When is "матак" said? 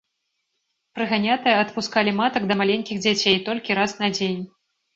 2.21-2.43